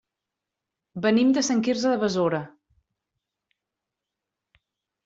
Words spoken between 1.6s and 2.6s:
Quirze de Besora.